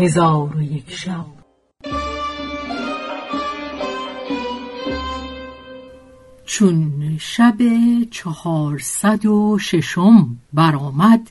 هزار 0.00 0.56
و 0.56 0.62
یک 0.62 0.90
شب. 0.90 1.26
چون 6.44 7.16
شب 7.20 7.56
چهارصد 8.10 9.26
و 9.26 9.58
ششم 9.58 10.38
برآمد 10.52 11.30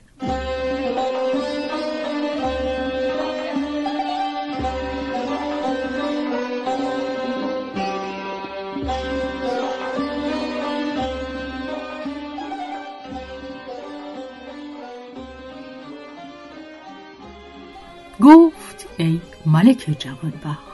گفت 18.22 18.59
ای 19.00 19.20
ملک 19.46 19.96
جوانبخت. 20.00 20.70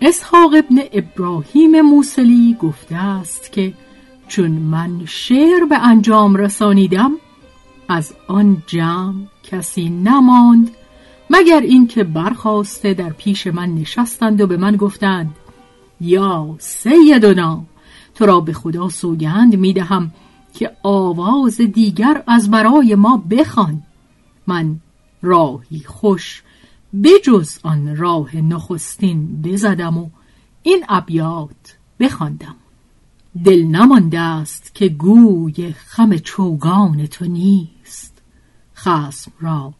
اسحاق 0.00 0.54
ابن 0.54 0.78
ابراهیم 0.92 1.80
موسلی 1.80 2.56
گفته 2.60 2.96
است 2.96 3.52
که 3.52 3.72
چون 4.28 4.50
من 4.50 5.06
شعر 5.06 5.64
به 5.64 5.78
انجام 5.78 6.36
رسانیدم 6.36 7.12
از 7.88 8.14
آن 8.28 8.62
جمع 8.66 9.14
کسی 9.42 9.88
نماند 9.88 10.70
مگر 11.30 11.60
اینکه 11.60 12.04
برخواسته 12.04 12.94
در 12.94 13.10
پیش 13.10 13.46
من 13.46 13.74
نشستند 13.74 14.40
و 14.40 14.46
به 14.46 14.56
من 14.56 14.76
گفتند 14.76 15.34
یا 16.00 16.56
سیدنا 16.58 17.64
تو 18.14 18.26
را 18.26 18.40
به 18.40 18.52
خدا 18.52 18.88
سوگند 18.88 19.56
می‌دهم 19.56 20.10
که 20.54 20.70
آواز 20.82 21.56
دیگر 21.56 22.22
از 22.26 22.50
برای 22.50 22.94
ما 22.94 23.16
بخوان. 23.30 23.82
من 24.46 24.76
راهی 25.22 25.80
خوش 25.86 26.42
بجز 27.02 27.58
آن 27.62 27.96
راه 27.96 28.36
نخستین 28.36 29.42
بزدم 29.42 29.98
و 29.98 30.10
این 30.62 30.84
ابیات 30.88 31.78
بخواندم. 32.00 32.56
دل 33.44 33.62
نمانده 33.62 34.20
است 34.20 34.74
که 34.74 34.88
گوی 34.88 35.72
خم 35.72 36.16
چوگان 36.16 37.06
تو 37.06 37.24
نیست. 37.24 38.22
خسم 38.76 39.32
را 39.40 39.74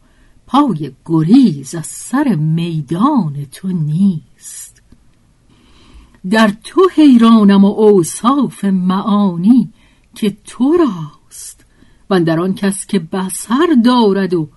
پای 0.47 0.91
گریز 1.05 1.75
از 1.75 1.85
سر 1.85 2.35
میدان 2.35 3.45
تو 3.51 3.67
نیست. 3.67 4.81
در 6.29 6.53
تو 6.63 6.81
حیرانم 6.95 7.63
و 7.63 7.67
اوصاف 7.67 8.65
معانی 8.65 9.73
که 10.15 10.37
تو 10.45 10.77
راست. 10.77 11.65
و 12.09 12.19
در 12.19 12.39
آن 12.39 12.53
کس 12.53 12.85
که 12.85 12.99
بسر 12.99 13.67
دارد 13.85 14.33
و 14.33 14.49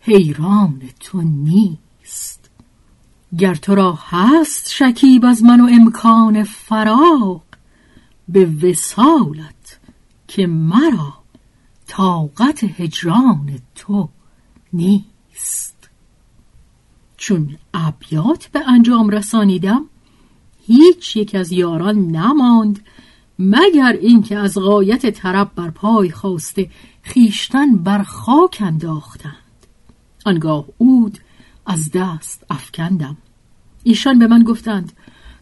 حیران 0.00 0.82
تو 1.00 1.22
نیست. 1.22 1.89
گر 3.38 3.54
تو 3.54 3.74
را 3.74 3.98
هست 4.08 4.70
شکیب 4.70 5.24
از 5.24 5.42
من 5.42 5.60
و 5.60 5.68
امکان 5.72 6.44
فراق 6.44 7.42
به 8.28 8.44
وسالت 8.62 9.80
که 10.28 10.46
مرا 10.46 11.14
طاقت 11.86 12.64
هجران 12.64 13.58
تو 13.74 14.08
نیست. 14.72 15.88
چون 17.16 17.56
ابیات 17.74 18.46
به 18.46 18.68
انجام 18.68 19.10
رسانیدم 19.10 19.84
هیچ 20.66 21.16
یک 21.16 21.34
از 21.34 21.52
یاران 21.52 21.98
نماند 21.98 22.80
مگر 23.38 23.98
اینکه 24.00 24.38
از 24.38 24.58
غایت 24.58 25.10
طرب 25.10 25.50
بر 25.54 25.70
پای 25.70 26.10
خواسته 26.10 26.70
خیشتن 27.02 27.76
بر 27.76 28.02
خاک 28.02 28.58
انداختند. 28.60 29.34
آنگاه 30.26 30.64
اود 30.78 31.18
از 31.70 31.90
دست 31.94 32.44
افکندم. 32.50 33.16
ایشان 33.82 34.18
به 34.18 34.26
من 34.26 34.42
گفتند 34.42 34.92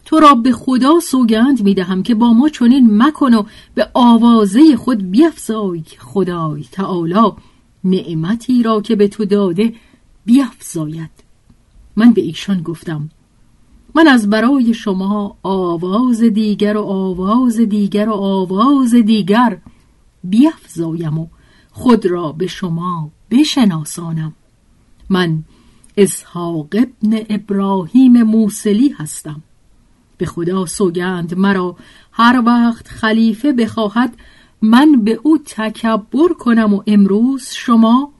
تو 0.05 0.19
را 0.19 0.35
به 0.35 0.51
خدا 0.51 0.99
سوگند 0.99 1.63
می‌دهم 1.63 2.03
که 2.03 2.15
با 2.15 2.33
ما 2.33 2.49
چنین 2.49 3.03
مکن 3.03 3.33
و 3.33 3.43
به 3.75 3.89
آوازه 3.93 4.75
خود 4.75 5.11
بیفزای 5.11 5.83
خدای 5.99 6.65
تعالی 6.71 7.31
نعمتی 7.83 8.63
را 8.63 8.81
که 8.81 8.95
به 8.95 9.07
تو 9.07 9.25
داده 9.25 9.73
بیفزاید. 10.25 11.09
من 11.95 12.11
به 12.11 12.21
ایشان 12.21 12.61
گفتم 12.61 13.09
من 13.95 14.07
از 14.07 14.29
برای 14.29 14.73
شما 14.73 15.37
آواز 15.43 16.21
دیگر 16.21 16.77
و 16.77 16.83
آواز 16.83 17.57
دیگر 17.57 18.09
و 18.09 18.13
آواز 18.13 18.95
دیگر 18.95 19.57
بیفزایم 20.23 21.17
و 21.17 21.27
خود 21.71 22.05
را 22.05 22.31
به 22.31 22.47
شما 22.47 23.11
بشناسانم. 23.31 24.33
من 25.09 25.43
اسحاق 25.99 26.67
ابن 26.73 27.25
ابراهیم 27.29 28.23
موسلی 28.23 28.89
هستم. 28.89 29.41
به 30.17 30.25
خدا 30.25 30.65
سوگند 30.65 31.37
مرا 31.37 31.75
هر 32.11 32.43
وقت 32.45 32.87
خلیفه 32.87 33.51
بخواهد 33.51 34.15
من 34.61 34.91
به 35.03 35.19
او 35.23 35.37
تکبر 35.37 36.33
کنم 36.39 36.73
و 36.73 36.83
امروز 36.87 37.49
شما 37.49 38.11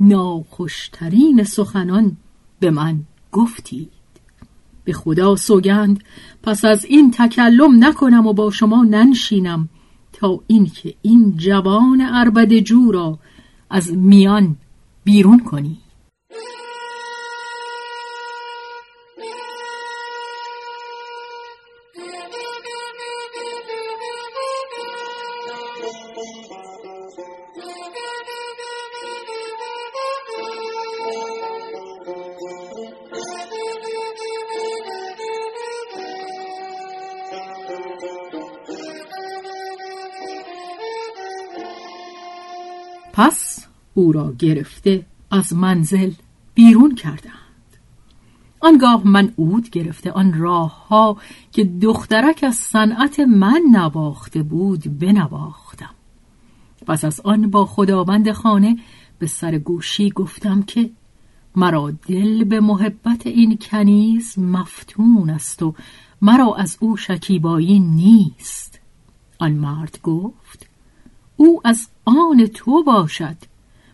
ناخوشترین 0.00 1.44
سخنان 1.44 2.16
به 2.60 2.70
من 2.70 3.00
گفتید. 3.32 3.90
به 4.84 4.92
خدا 4.92 5.36
سوگند 5.36 6.04
پس 6.42 6.64
از 6.64 6.84
این 6.84 7.10
تکلم 7.10 7.84
نکنم 7.84 8.26
و 8.26 8.32
با 8.32 8.50
شما 8.50 8.84
ننشینم 8.84 9.68
تا 10.12 10.40
اینکه 10.46 10.94
این 11.02 11.36
جوان 11.36 12.00
عربد 12.00 12.52
جو 12.52 12.92
را 12.92 13.18
از 13.70 13.92
میان 13.92 14.56
بیرون 15.04 15.40
کنی. 15.44 15.78
پس 43.16 43.66
او 43.94 44.12
را 44.12 44.32
گرفته 44.38 45.06
از 45.30 45.52
منزل 45.52 46.10
بیرون 46.54 46.94
کردند. 46.94 47.32
آنگاه 48.60 49.06
من 49.06 49.32
اود 49.36 49.70
گرفته 49.70 50.12
آن 50.12 50.38
راه 50.38 50.88
ها 50.88 51.16
که 51.52 51.64
دخترک 51.64 52.44
از 52.48 52.54
صنعت 52.54 53.20
من 53.20 53.62
نواخته 53.72 54.42
بود 54.42 54.98
بنواختم. 54.98 55.94
پس 56.86 57.04
از 57.04 57.20
آن 57.20 57.50
با 57.50 57.66
خداوند 57.66 58.32
خانه 58.32 58.78
به 59.18 59.26
سر 59.26 59.58
گوشی 59.58 60.10
گفتم 60.10 60.62
که 60.62 60.90
مرا 61.56 61.90
دل 61.90 62.44
به 62.44 62.60
محبت 62.60 63.26
این 63.26 63.58
کنیز 63.60 64.38
مفتون 64.38 65.30
است 65.30 65.62
و 65.62 65.74
مرا 66.22 66.54
از 66.54 66.76
او 66.80 66.96
شکیبایی 66.96 67.80
نیست. 67.80 68.80
آن 69.38 69.52
مرد 69.52 69.98
گفت 70.02 70.66
او 71.36 71.60
از 71.64 71.88
آن 72.06 72.46
تو 72.46 72.82
باشد 72.82 73.36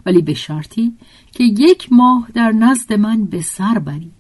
ولی 0.06 0.22
به 0.22 0.34
شرطی 0.34 0.92
که 1.32 1.44
یک 1.44 1.92
ماه 1.92 2.28
در 2.34 2.52
نزد 2.52 2.92
من 2.92 3.24
به 3.24 3.42
سر 3.42 3.78
بری. 3.78 4.10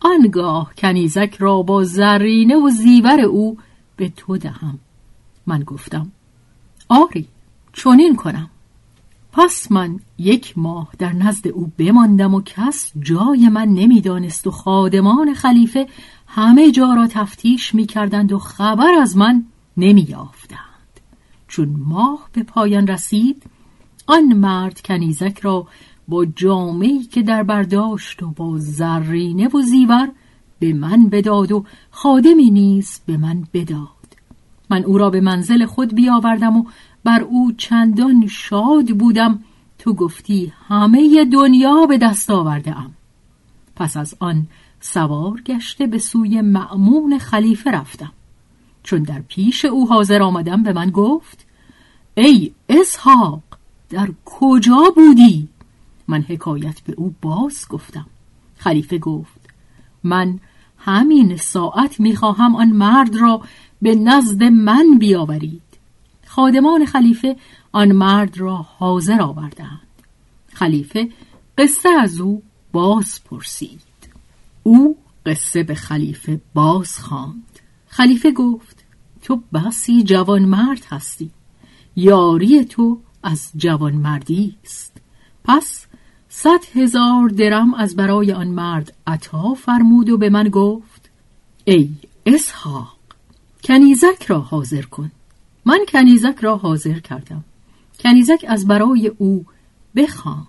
آنگاه 0.00 0.72
کنیزک 0.78 1.36
را 1.38 1.62
با 1.62 1.84
زرینه 1.84 2.56
و 2.56 2.70
زیور 2.70 3.20
او 3.20 3.58
به 3.96 4.08
تو 4.08 4.36
دهم. 4.36 4.78
من 5.46 5.62
گفتم 5.62 6.12
آری 6.88 7.28
چنین 7.72 8.16
کنم. 8.16 8.50
پس 9.32 9.72
من 9.72 10.00
یک 10.18 10.58
ماه 10.58 10.88
در 10.98 11.12
نزد 11.12 11.48
او 11.48 11.72
بماندم 11.78 12.34
و 12.34 12.42
کس 12.42 12.92
جای 12.98 13.48
من 13.48 13.68
نمی‌دانست 13.68 14.46
و 14.46 14.50
خادمان 14.50 15.34
خلیفه 15.34 15.86
همه 16.26 16.70
جا 16.70 16.94
را 16.94 17.06
تفتیش 17.06 17.74
می‌کردند 17.74 18.32
و 18.32 18.38
خبر 18.38 18.90
از 19.02 19.16
من 19.16 19.44
نمییافتند 19.76 20.63
چون 21.54 21.76
ماه 21.78 22.28
به 22.32 22.42
پایان 22.42 22.86
رسید 22.86 23.42
آن 24.06 24.32
مرد 24.32 24.80
کنیزک 24.80 25.38
را 25.42 25.66
با 26.08 26.24
جامعی 26.24 27.02
که 27.02 27.22
در 27.22 27.42
برداشت 27.42 28.22
و 28.22 28.30
با 28.30 28.58
زرینه 28.58 29.48
و 29.48 29.62
زیور 29.62 30.08
به 30.58 30.72
من 30.72 31.08
بداد 31.08 31.52
و 31.52 31.64
خادمی 31.90 32.50
نیز 32.50 33.00
به 33.06 33.16
من 33.16 33.44
بداد. 33.52 33.88
من 34.70 34.84
او 34.84 34.98
را 34.98 35.10
به 35.10 35.20
منزل 35.20 35.66
خود 35.66 35.94
بیاوردم 35.94 36.56
و 36.56 36.64
بر 37.04 37.20
او 37.20 37.52
چندان 37.52 38.26
شاد 38.26 38.98
بودم 38.98 39.44
تو 39.78 39.94
گفتی 39.94 40.52
همه 40.68 41.24
دنیا 41.24 41.86
به 41.86 41.98
دست 41.98 42.30
آورده 42.30 42.78
ام 42.78 42.94
پس 43.76 43.96
از 43.96 44.14
آن 44.20 44.46
سوار 44.80 45.40
گشته 45.40 45.86
به 45.86 45.98
سوی 45.98 46.40
معمون 46.40 47.18
خلیفه 47.18 47.70
رفتم. 47.70 48.12
چون 48.84 49.02
در 49.02 49.20
پیش 49.28 49.64
او 49.64 49.88
حاضر 49.88 50.22
آمدم 50.22 50.62
به 50.62 50.72
من 50.72 50.90
گفت 50.90 51.46
ای 52.14 52.52
اسحاق 52.68 53.42
در 53.90 54.08
کجا 54.24 54.82
بودی؟ 54.96 55.48
من 56.08 56.22
حکایت 56.22 56.80
به 56.80 56.94
او 56.96 57.14
باز 57.22 57.66
گفتم. 57.68 58.06
خلیفه 58.58 58.98
گفت 58.98 59.40
من 60.04 60.38
همین 60.78 61.36
ساعت 61.36 62.00
می‌خواهم 62.00 62.56
آن 62.56 62.68
مرد 62.68 63.16
را 63.16 63.40
به 63.82 63.94
نزد 63.94 64.42
من 64.42 64.98
بیاورید. 64.98 65.62
خادمان 66.26 66.86
خلیفه 66.86 67.36
آن 67.72 67.92
مرد 67.92 68.38
را 68.38 68.56
حاضر 68.56 69.22
آوردند. 69.22 69.80
خلیفه 70.52 71.08
قصه 71.58 71.88
از 71.88 72.20
او 72.20 72.42
باز 72.72 73.20
پرسید. 73.24 73.80
او 74.62 74.96
قصه 75.26 75.62
به 75.62 75.74
خلیفه 75.74 76.40
باز 76.54 76.98
خواند. 76.98 77.60
خلیفه 77.96 78.30
گفت 78.30 78.84
تو 79.22 79.42
بسی 79.52 80.02
جوان 80.02 80.42
مرد 80.42 80.86
هستی. 80.90 81.30
یاری 81.96 82.64
تو 82.64 82.98
از 83.22 83.50
جوان 83.56 83.94
مردی 83.94 84.56
است. 84.64 84.92
پس 85.44 85.86
صد 86.28 86.64
هزار 86.74 87.28
درم 87.28 87.74
از 87.74 87.96
برای 87.96 88.32
آن 88.32 88.46
مرد 88.46 88.92
عطا 89.06 89.54
فرمود 89.54 90.10
و 90.10 90.18
به 90.18 90.30
من 90.30 90.48
گفت 90.48 91.10
ای 91.64 91.90
اسحاق 92.26 92.96
کنیزک 93.64 94.26
را 94.26 94.40
حاضر 94.40 94.82
کن. 94.82 95.10
من 95.64 95.80
کنیزک 95.88 96.36
را 96.40 96.56
حاضر 96.56 96.98
کردم. 96.98 97.44
کنیزک 98.00 98.44
از 98.48 98.66
برای 98.66 99.12
او 99.18 99.44
بخواند. 99.96 100.46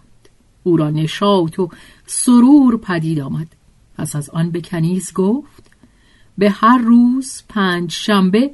او 0.63 0.77
را 0.77 0.89
نشاط 0.89 1.59
و 1.59 1.69
سرور 2.05 2.77
پدید 2.77 3.19
آمد. 3.19 3.47
پس 3.97 4.15
از 4.15 4.29
آن 4.29 4.51
به 4.51 4.61
کنیز 4.61 5.13
گفت 5.13 5.74
به 6.37 6.49
هر 6.49 6.77
روز 6.77 7.43
پنج 7.49 7.91
شنبه 7.91 8.51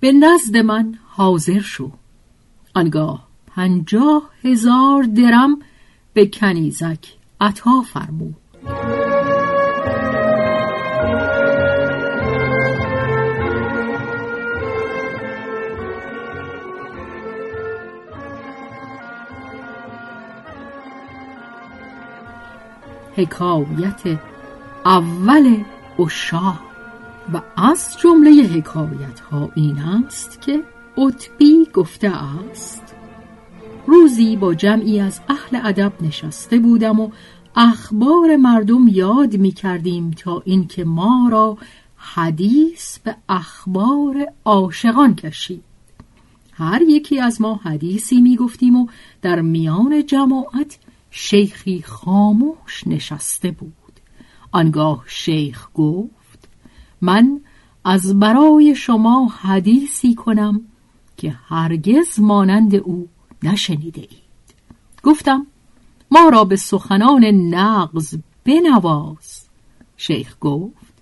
به 0.00 0.12
نزد 0.12 0.56
من 0.56 0.98
حاضر 1.06 1.60
شو. 1.60 1.90
آنگاه 2.74 3.28
پنجاه 3.46 4.30
هزار 4.44 5.02
درم 5.02 5.58
به 6.12 6.26
کنیزک 6.26 7.14
عطا 7.40 7.82
فرمود 7.82 8.34
حکایت 23.16 24.18
اول 24.86 25.64
اشا 25.98 26.54
و 27.32 27.42
از 27.56 27.96
جمله 27.98 28.30
حکایت 28.30 29.20
ها 29.20 29.50
این 29.54 29.78
است 29.78 30.40
که 30.40 30.62
عطبی 30.96 31.66
گفته 31.74 32.08
است 32.08 32.94
روزی 33.86 34.36
با 34.36 34.54
جمعی 34.54 35.00
از 35.00 35.20
اهل 35.28 35.60
ادب 35.68 35.92
نشسته 36.00 36.58
بودم 36.58 37.00
و 37.00 37.10
اخبار 37.56 38.36
مردم 38.36 38.88
یاد 38.88 39.36
می 39.36 39.52
کردیم 39.52 40.10
تا 40.10 40.42
اینکه 40.44 40.84
ما 40.84 41.28
را 41.32 41.58
حدیث 41.96 42.98
به 42.98 43.16
اخبار 43.28 44.26
عاشقان 44.44 45.14
کشید. 45.14 45.64
هر 46.52 46.82
یکی 46.82 47.20
از 47.20 47.40
ما 47.40 47.54
حدیثی 47.54 48.20
می 48.20 48.36
گفتیم 48.36 48.76
و 48.76 48.86
در 49.22 49.40
میان 49.40 50.06
جماعت 50.06 50.78
شیخی 51.10 51.82
خاموش 51.82 52.86
نشسته 52.86 53.50
بود. 53.50 53.72
آنگاه 54.52 55.04
شیخ 55.06 55.68
گفت 55.74 56.23
من 57.04 57.40
از 57.84 58.18
برای 58.18 58.74
شما 58.74 59.26
حدیثی 59.26 60.14
کنم 60.14 60.60
که 61.16 61.34
هرگز 61.48 62.20
مانند 62.20 62.74
او 62.74 63.08
نشنیده 63.42 64.00
اید. 64.00 64.54
گفتم 65.02 65.46
ما 66.10 66.28
را 66.28 66.44
به 66.44 66.56
سخنان 66.56 67.24
نقض 67.24 68.16
بنواز. 68.44 69.48
شیخ 69.96 70.36
گفت 70.40 70.94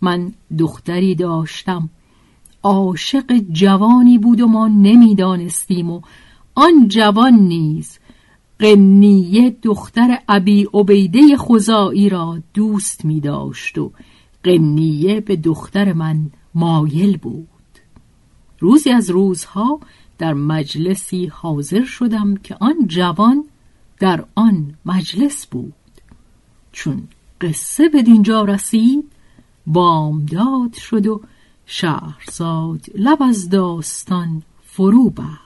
من 0.00 0.32
دختری 0.58 1.14
داشتم 1.14 1.90
عاشق 2.62 3.32
جوانی 3.52 4.18
بود 4.18 4.40
و 4.40 4.46
ما 4.46 4.68
نمی‌دانستیم 4.68 5.90
و 5.90 6.00
آن 6.54 6.88
جوان 6.88 7.34
نیز 7.34 7.98
قنیه 8.58 9.56
دختر 9.62 10.18
ابی 10.28 10.68
عبیده 10.74 11.36
خزائی 11.36 12.08
را 12.08 12.38
دوست 12.54 13.04
می 13.04 13.20
داشت 13.20 13.78
و 13.78 13.92
قنیه 14.46 15.20
به 15.20 15.36
دختر 15.36 15.92
من 15.92 16.30
مایل 16.54 17.16
بود. 17.16 17.48
روزی 18.58 18.90
از 18.90 19.10
روزها 19.10 19.80
در 20.18 20.34
مجلسی 20.34 21.26
حاضر 21.26 21.84
شدم 21.84 22.36
که 22.36 22.56
آن 22.60 22.86
جوان 22.86 23.44
در 23.98 24.24
آن 24.34 24.74
مجلس 24.84 25.46
بود. 25.46 25.74
چون 26.72 27.08
قصه 27.40 27.88
به 27.88 28.02
دینجا 28.02 28.44
رسید 28.44 29.04
بامداد 29.66 30.72
شد 30.72 31.06
و 31.06 31.20
شهرزاد 31.66 32.86
لب 32.94 33.22
از 33.22 33.48
داستان 33.48 34.42
فرو 34.64 35.10
بست. 35.10 35.45